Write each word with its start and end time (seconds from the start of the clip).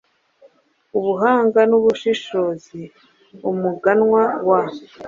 Ubuhanga 0.97 1.59
nubushishozi 1.69 2.81
Umuganwa 3.49 4.23
wa 4.47 4.61